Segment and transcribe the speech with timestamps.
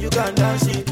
[0.00, 0.89] You can dance it.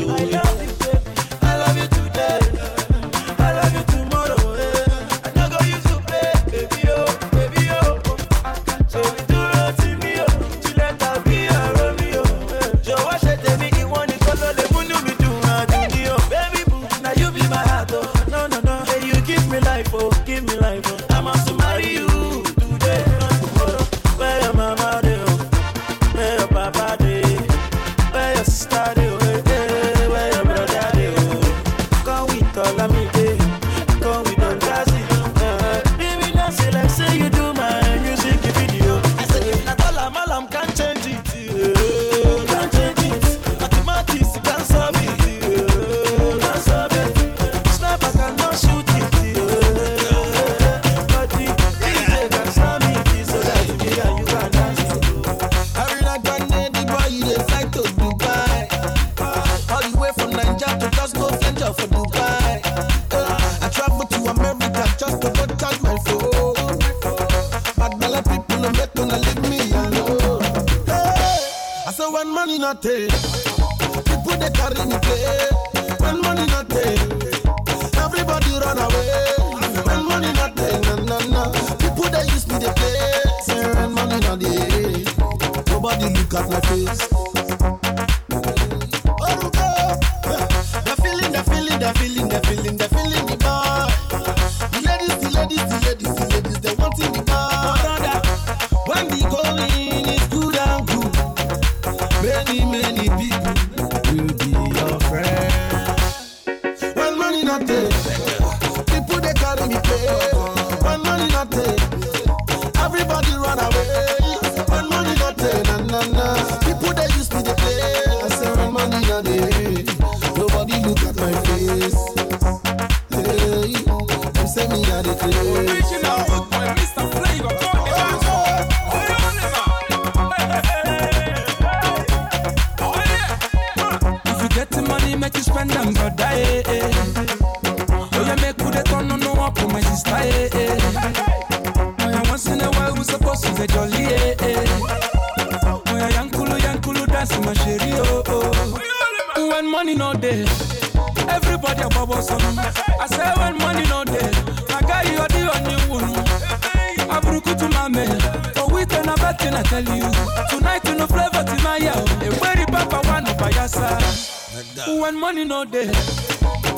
[165.08, 165.90] when money no day.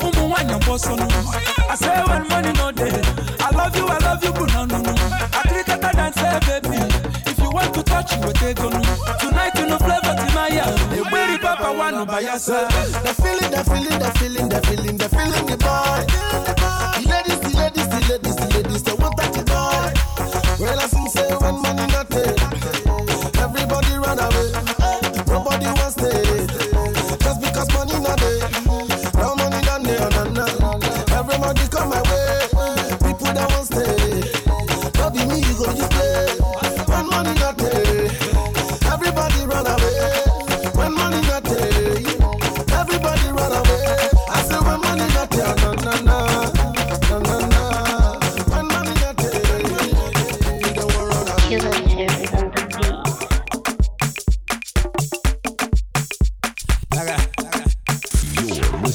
[0.01, 2.95] Umu when your boss on I say when money no day.
[3.41, 4.93] I love you, I love you, but no, no, no.
[5.35, 6.77] I click at and say, baby,
[7.29, 8.71] if you want to touch, you will take on.
[9.19, 10.71] Tonight you no flavor to my yeah.
[10.95, 12.71] The baby papa want no buy yourself.
[13.03, 16.05] The feeling, the feeling, the feeling, the feeling, the feeling, the boy.
[16.95, 17.40] The ladies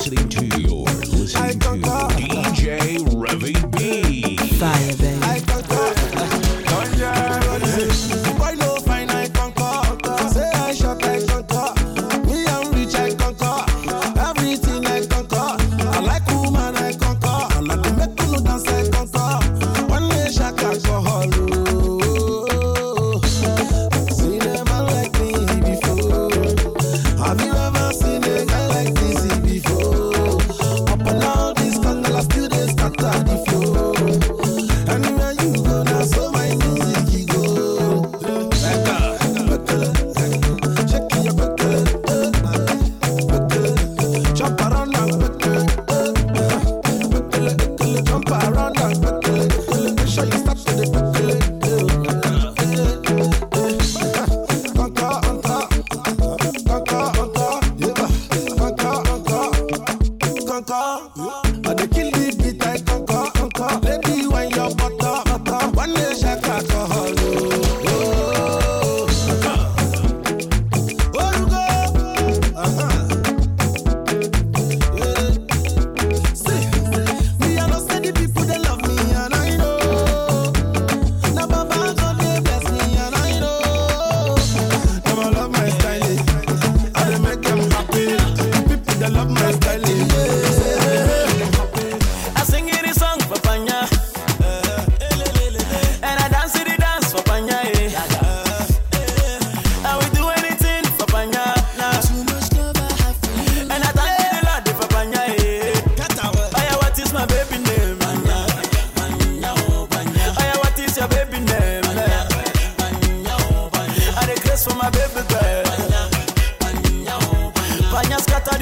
[0.08, 1.69] listening to, your, listening to
[2.14, 4.37] DJ Revy B.
[4.56, 5.20] Fire, baby.
[6.69, 7.45] Oh,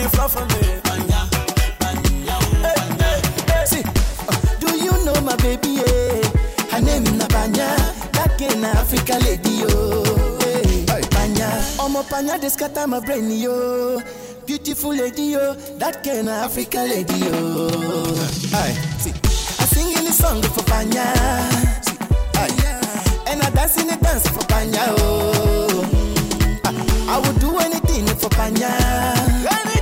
[0.04, 0.60] the floor for me.
[2.60, 3.64] Hey, hey, hey.
[3.64, 3.82] See,
[4.28, 5.80] uh, do you know my baby?
[5.80, 6.20] Yeah?
[6.72, 7.68] Her name na Banya,
[8.12, 10.04] that na Africa lady yo.
[10.40, 11.48] Hey, Banya,
[11.80, 14.00] omo Banya dey scatter my brain yo.
[14.46, 17.78] Beautiful lady yo, that girl na Africa lady yo.
[18.52, 19.12] Aye, see,
[19.58, 21.06] I sing in the song for Banya.
[21.80, 21.96] See,
[22.36, 26.60] aye, and I dance in the dance for Banya oh.
[26.64, 29.73] I, I would do anything for Banya.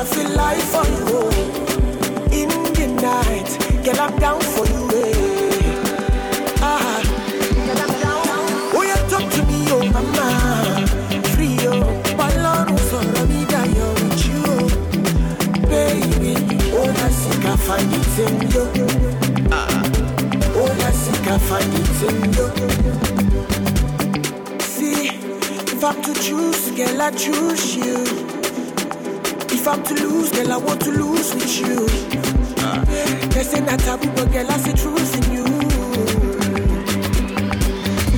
[0.00, 1.28] I feel like for you.
[2.32, 4.88] In the night, get up down for you.
[4.94, 6.56] eh.
[6.62, 7.02] Ah,
[7.66, 8.24] get up down.
[8.72, 10.86] Oh, you talk to me, oh mama.
[11.34, 11.84] Free, oh.
[12.16, 14.42] Balance for me, that you're with you.
[14.48, 14.68] oh.
[15.68, 16.32] Baby,
[16.72, 18.64] oh, think I find it in you.
[19.52, 19.68] Ah,
[20.56, 20.72] oh,
[21.04, 22.46] think I find it in you.
[24.62, 25.08] See,
[25.76, 28.39] if I'm to choose, girl, I choose you.
[29.72, 31.86] If I'm to lose, girl, I want to lose with you.
[33.28, 35.44] They say not taboo, but girl, I see truth in you.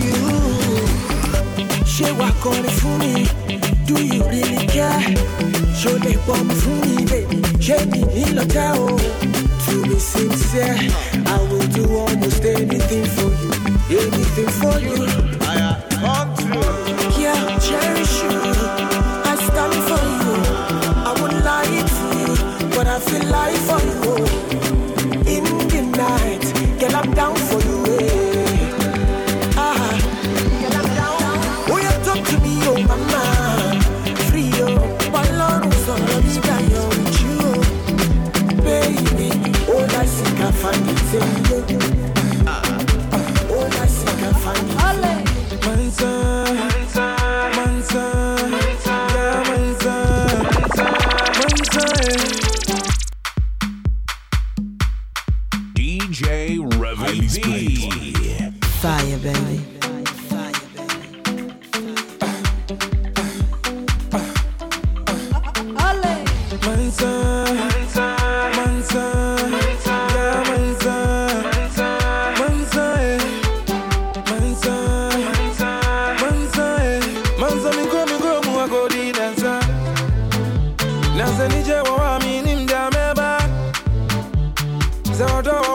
[0.00, 0.16] You,
[1.84, 3.26] she walk on it for me.
[3.84, 5.02] Do you really care?
[5.75, 7.43] Show they bomb for me, baby.
[7.60, 8.97] She me in the town.
[9.66, 10.78] To be sincere,
[11.26, 13.52] I will do almost anything for you.
[14.00, 15.32] Anything for you.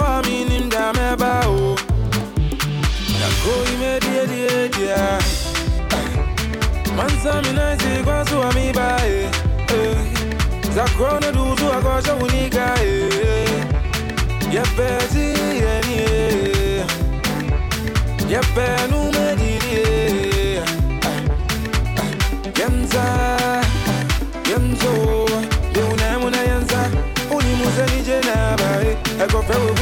[0.02, 1.76] Wa mi ni mda meba o.
[3.20, 5.20] Na ko ime die die dia.
[6.96, 9.30] Mansa mi na si kwa su wa mi ba eh.
[9.70, 9.98] eh.
[10.76, 12.76] Za krona du zu akosha unika.
[14.52, 15.26] Yepezi
[15.62, 16.86] yeni eh.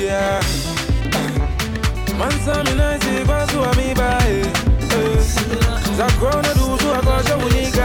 [0.00, 0.40] dia
[2.18, 4.46] Mansa mina isi kwa suwa mi bae eh.
[5.96, 7.79] Zakrona duzu akosha unika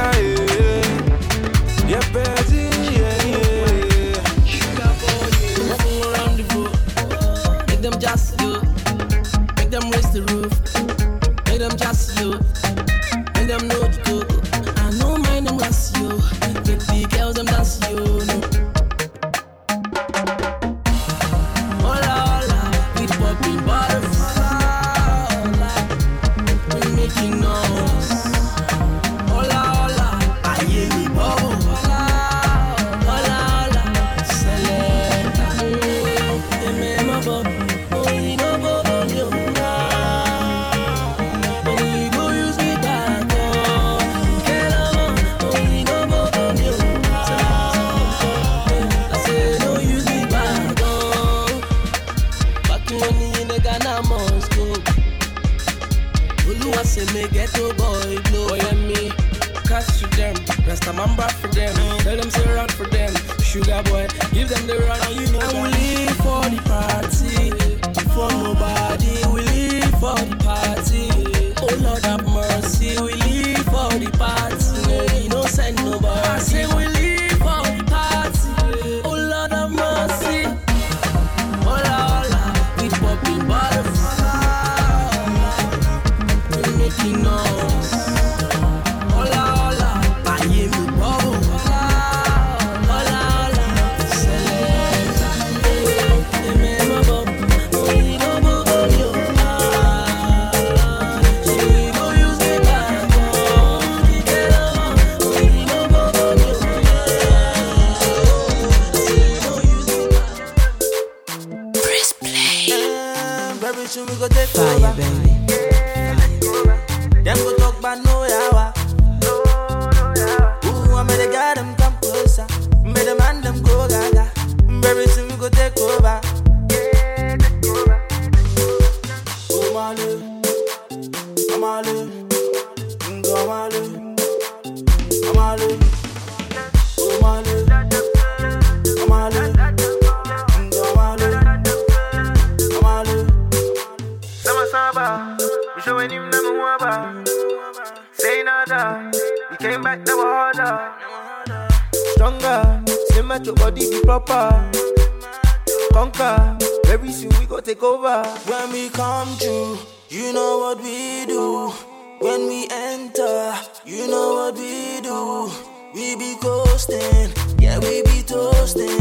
[155.96, 156.58] conquer.
[156.86, 158.22] Very soon we go take over.
[158.50, 159.78] When we come through,
[160.10, 161.72] you know what we do.
[162.20, 165.50] When we enter, you know what we do.
[165.94, 169.00] We be coasting, yeah, we be toasting.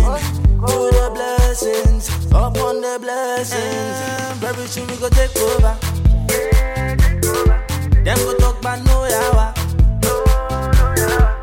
[0.64, 3.96] To the blessings, upon the blessings.
[4.38, 5.74] Very soon we go take over.
[8.04, 9.46] Them go talk about no yawa.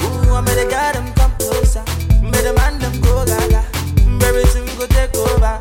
[0.01, 1.83] Ooh, I made a guy them come closer.
[2.23, 3.61] Made a man them go gaga.
[4.23, 5.60] Very soon go take over.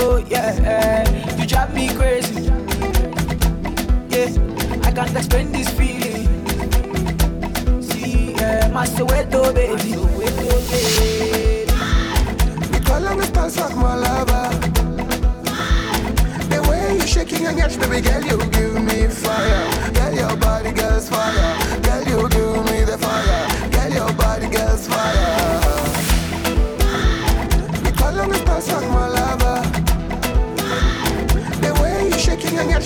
[0.00, 1.04] Oh yeah,
[1.36, 2.42] you drive me crazy.
[4.10, 4.30] Yeah,
[4.84, 6.26] I can't explain this feeling.
[7.82, 9.92] See, yeah, my Soweto baby.
[9.92, 11.66] Soweto baby.
[12.70, 14.50] Mi cola me pasa como lava.
[16.48, 19.92] The way you shaking your yash, baby girl, you give me fire.
[19.92, 21.56] Girl, your body, girl's fire.
[21.82, 23.70] Girl, you give me the fire.
[23.70, 25.77] Girl, your body, girl's fire.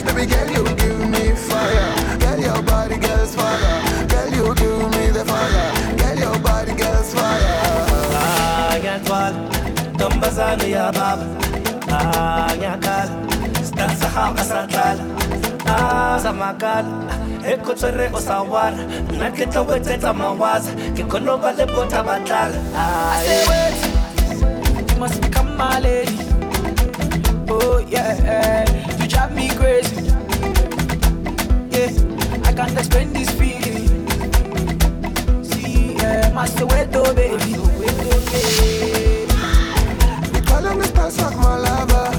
[0.04, 2.18] Baby girl, you give me fire.
[2.18, 4.06] Girl, your body, girl's fire.
[4.08, 5.96] Girl, you give me the fire.
[6.00, 7.58] Girl, your body, girl's fire.
[8.14, 9.38] Ah, ngiyatwala
[9.94, 11.26] ntombazane yababa
[11.92, 13.10] ah ngiyakhala
[13.66, 15.04] sidansa hamba satlala
[15.66, 16.88] ah samakala
[17.52, 22.58] ekhotswere o sawara nna ke tlo wetsetsa mawaza ke kgone ba le botha batlala
[24.88, 26.16] you must become my lady.
[27.48, 28.64] Oh yeah,
[28.98, 29.50] you drive me.
[32.54, 33.88] Can't explain this feeling.
[35.42, 37.54] See, yeah, my Soweto baby.
[40.46, 42.10] Cola me pasa como lava.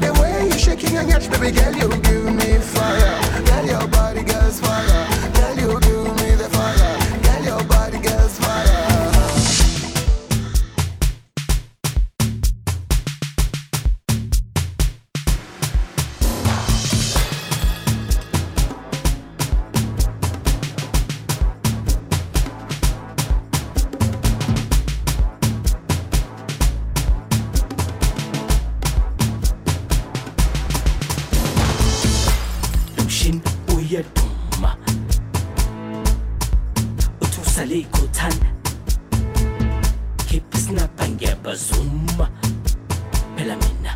[0.00, 3.44] The way you shaking your yash, baby girl, you give me fire.
[3.46, 5.21] Girl, your body, girl's fire.
[37.62, 38.32] سليكوتان
[40.26, 42.06] Kipsna pangeba zoom
[43.36, 43.92] Pelamina.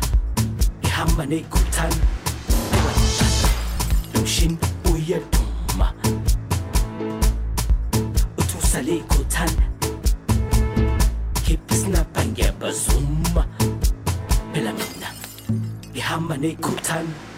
[0.83, 1.91] Ihamane kutan.
[2.77, 3.33] Iwatan
[4.13, 4.57] Lushin
[4.91, 5.87] uyeduma
[8.37, 9.51] Utusale kutan.
[11.45, 13.23] Kipsna pangeba zoom
[14.53, 15.09] Pelamina.
[15.93, 17.03] Ihamane kutan.
[17.03, 17.36] Iwatan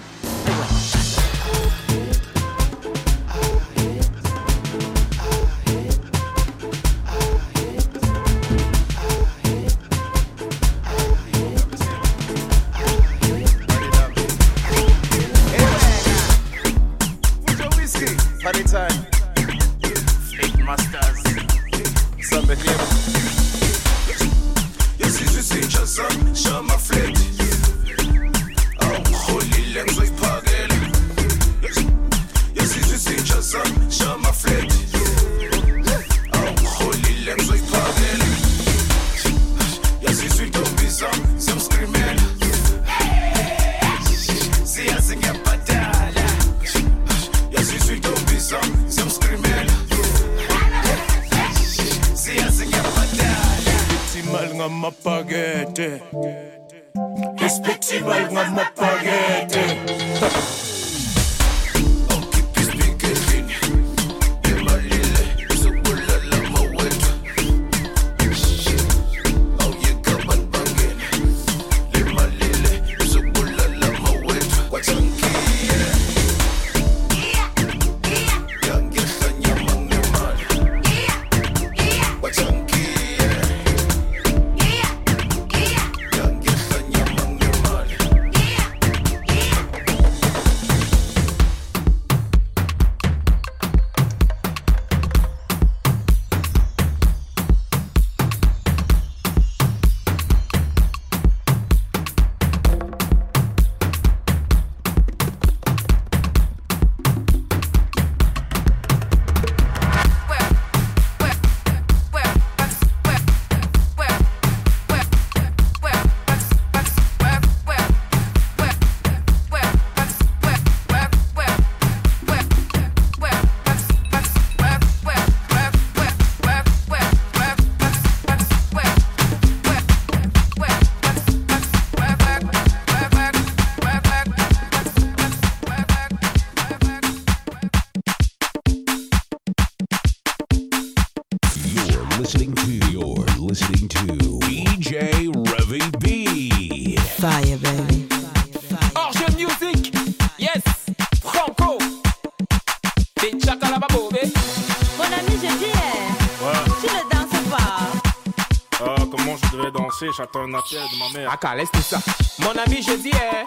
[160.01, 161.31] J'attends un appel de ma mère.
[161.31, 161.99] Aka, laisse tout ça.
[162.39, 163.45] Mon ami, je dis, eh,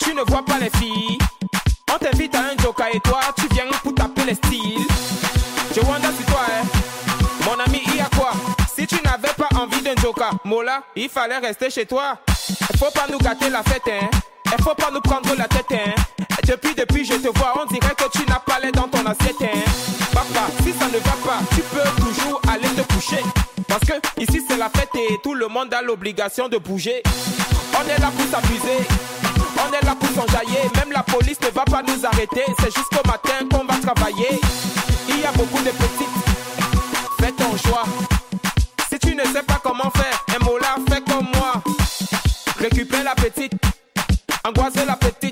[0.00, 1.18] tu ne vois pas les filles.
[1.92, 4.86] On t'invite à un joker et toi, tu viens pour taper les styles.
[5.74, 7.44] Je wonder sur toi, eh.
[7.44, 8.32] Mon ami, il y a quoi?
[8.74, 12.18] Si tu n'avais pas envie d'un joker, Mola, il fallait rester chez toi.
[12.78, 14.08] Faut pas nous gâter la fête, hein.
[14.62, 15.94] Faut pas nous prendre la tête, hein.
[16.46, 19.42] Depuis, depuis, je te vois, on dirait que tu n'as pas l'air dans ton assiette,
[19.42, 19.65] hein.
[24.18, 27.02] Ici c'est la fête et tout le monde a l'obligation de bouger.
[27.78, 28.86] On est là pour s'amuser,
[29.56, 30.60] on est là pour s'enjailler.
[30.76, 34.40] Même la police ne va pas nous arrêter, c'est jusqu'au matin qu'on va travailler.
[35.08, 36.16] Il y a beaucoup de petites,
[37.20, 37.84] fais ton choix.
[38.90, 41.54] Si tu ne sais pas comment faire, un mot là, fais comme moi.
[42.58, 43.52] Récupère la petite,
[44.44, 45.25] angoisser la petite,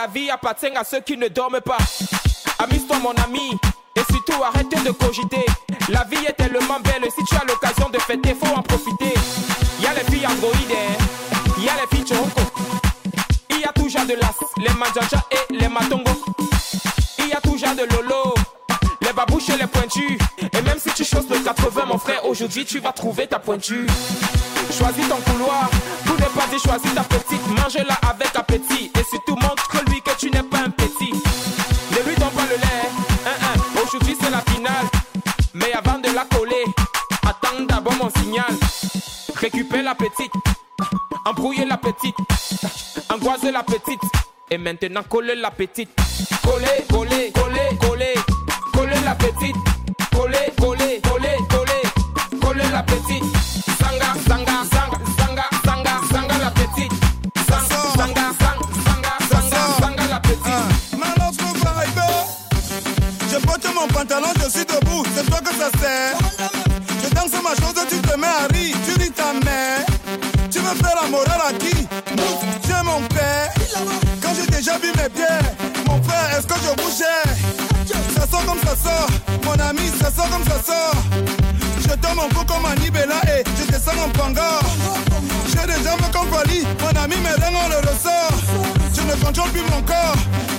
[0.00, 1.76] la vie appartient à ceux qui ne dorment pas.
[2.58, 3.50] Amuse-toi mon ami,
[3.96, 5.44] et surtout arrête de cogiter.
[5.90, 9.12] La vie est tellement belle, si tu as l'occasion de fêter, faut en profiter.
[9.82, 10.78] Y a les filles androïdes,
[11.58, 12.40] y a les filles choco.
[13.50, 16.12] Il y a toujours de l'as, les manjaja et les matongo.
[17.18, 18.32] Il y a toujours de lolo,
[19.02, 20.18] les babouches et les pointus.
[20.38, 23.86] Et même si tu choses le 80, mon frère, aujourd'hui tu vas trouver ta pointure.
[24.70, 25.68] Choisis ton couloir,
[26.06, 27.46] tout n'est pas choisis ta petite.
[27.48, 28.19] Mange-la avec
[41.40, 42.16] embrouiller la petite,
[43.08, 44.00] angoiser la petite.
[44.50, 45.88] Et maintenant coller la petite.
[46.44, 48.14] Coller, coller, coller, coller,
[48.74, 49.69] coller la petite.
[70.70, 73.52] Veux faire la morale à qui es mon père.
[74.22, 75.24] Quand j'ai déjà vu mes pieds,
[75.86, 79.08] mon frère, est-ce que je bougeais Ça sort comme ça sort,
[79.44, 81.02] mon ami, ça sort comme ça sort.
[81.80, 84.60] Je tombe un peu comme Anibela et je descends en panga.
[85.48, 88.38] J'ai des jambes comme Wally, mon ami, mes reins on le ressort.
[88.94, 90.14] Je ne contrôle plus mon corps.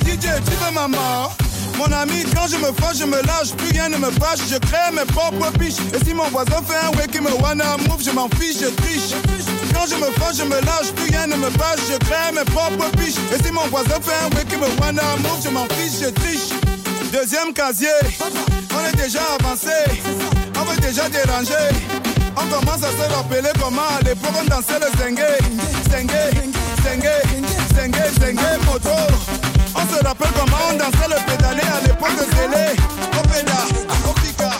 [0.06, 1.38] DJ, tu veux ma mort?
[1.82, 4.58] Mon ami, quand je me fâche, je me lâche, plus rien ne me fâche, je
[4.58, 5.82] crée mes propres piches.
[5.96, 8.70] Et si mon voisin fait un way qui me wanna move, je m'en fiche, je
[8.82, 9.12] triche.
[9.74, 12.46] Quand je me fâche, je me lâche, plus rien ne me fâche, je crée mes
[12.46, 13.17] propres piches.
[13.34, 16.10] Et si mon voisin fait un way qui me wanna move, je m'en fiche, je
[16.10, 16.50] triche.
[17.12, 19.78] Deuxième casier, on est déjà avancé,
[20.56, 21.67] on veut déjà déranger.
[22.38, 25.26] On commence à se rappeler comment à l'époque on dansait le zengue,
[25.89, 26.12] zengue,
[26.84, 27.10] zengue,
[27.76, 29.31] zengue, zengue, moto.
[29.76, 32.76] On se rappelle comment on dansait le pédalé à l'époque de Zélé.
[33.20, 33.60] Opéda,
[34.10, 34.52] Opika.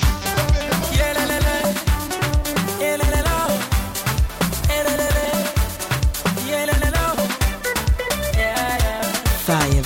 [9.46, 9.81] Fire,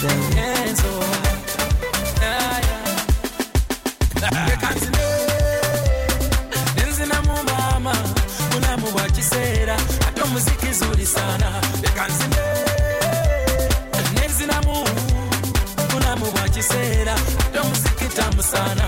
[18.52, 18.86] sana.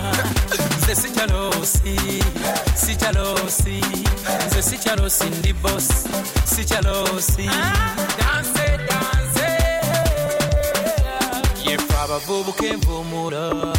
[0.83, 1.95] Nze sikyalosi
[2.75, 3.81] sikyalosi
[4.47, 5.87] nze sikyalosi ndi bos
[6.55, 7.49] sikyalosi
[8.19, 9.47] danse danse
[11.69, 13.73] yefe abavubuka envumulo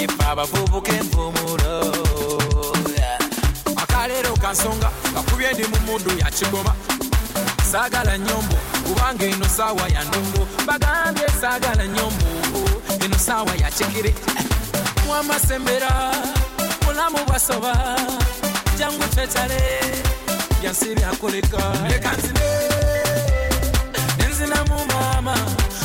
[0.00, 1.94] yefe abavubuka envumulo
[3.76, 6.74] akaleero kansonga kakubye ndi mu mundu yakigoma
[7.72, 12.26] saagala nyombo kubanga eno saawa ya ndongo bagambye saagala nyombo
[13.04, 14.14] eno saawa ya kigere
[15.06, 16.12] mwamasembera
[16.86, 17.96] mulamu bwasoba
[18.78, 19.60] jangu twetale
[20.60, 22.40] byansi byakoleka leka nzine
[24.18, 25.36] nenzinamu maama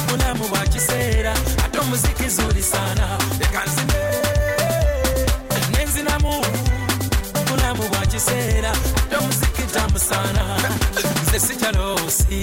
[0.10, 1.34] mulamu bwa kiseera
[1.66, 3.18] ate omuziki zuli sana.
[3.40, 3.94] Leka nzine
[5.78, 6.46] nenzinamu
[7.50, 10.44] mulamu bwa kiseera ate omuziki tamu sana
[11.36, 12.42] nze sikyalosi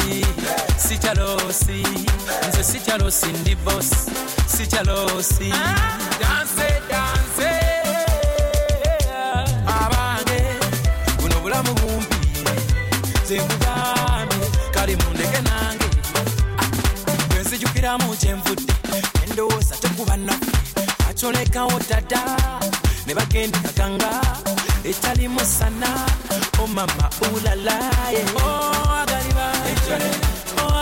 [0.77, 1.83] sikyalosi
[2.49, 4.11] nze sikyalosi ndi bosi
[4.57, 5.51] sikyalosi
[6.21, 7.51] danse danse.
[9.67, 10.41] Abange
[11.21, 12.17] buno obulamu bumpi.
[13.25, 14.37] Nze nkugambe
[14.75, 15.89] kale mundeke nange.
[17.29, 18.73] Bwe nzijukiramu kyenvudde
[19.25, 20.47] endowooza tekuba nnaku
[21.11, 22.23] akyolekawo dada
[23.07, 24.21] ne bagenda kakanga
[24.85, 25.91] etalimu sana
[26.63, 28.23] o mama ulalaye
[29.01, 29.53] agaliba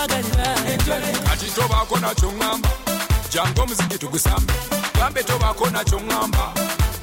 [0.02, 0.54] agaliba
[1.28, 2.68] kati tobaako nakyo ŋŋamba
[3.32, 4.52] jangu omuziki tugusambe
[4.98, 6.44] gambe tobaako nakyo ŋŋamba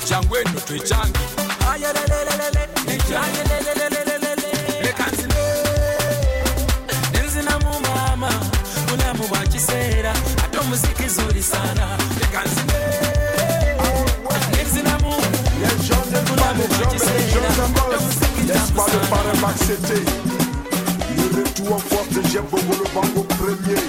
[0.09, 1.19] jangu eno twekyange
[4.83, 5.43] leka nzine
[7.13, 8.29] nenzinamu mama
[8.87, 12.79] bulamu bwa kiseera ate omuziki zuli sana leka nzine
[14.51, 15.11] nenzinamu
[16.27, 17.84] bulamu bwa kiseera
[19.47, 23.79] Le retour en force de Jeff Bobo, le bango premier.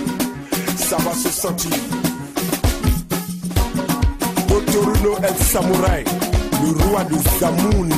[0.77, 1.73] Ça va se sentir.
[4.51, 6.05] Otoruno El Samouraï,
[6.63, 7.95] le roi de Zamunda.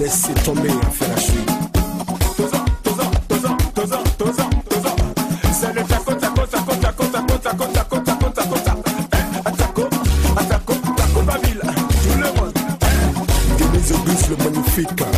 [0.00, 1.44] Laissez tomber, à suivre.
[2.36, 4.42] Toza, toza, toza, toza.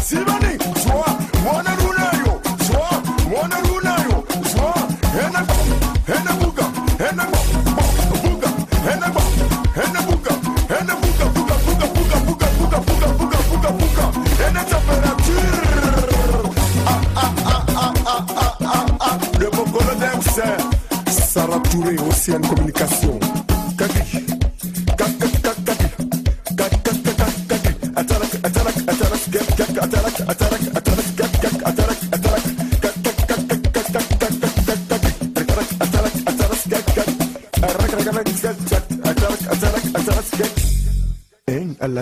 [0.02, 0.43] C'est le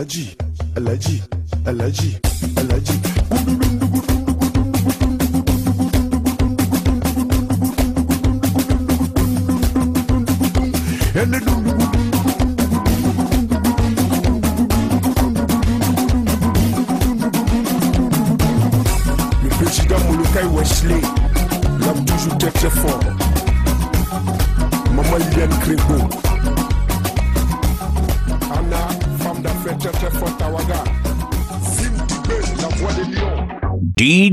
[0.02, 0.36] Alaji,
[0.74, 1.22] Alaji,
[1.64, 2.21] Alaji.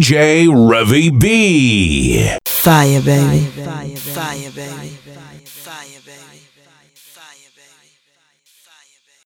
[0.09, 2.35] DJ Revy B.
[2.47, 3.45] Fire, baby.
[3.45, 3.95] Fire, baby.
[3.95, 4.89] Fire, baby.
[5.45, 6.41] Fire, baby.
[6.95, 7.78] Fire, baby.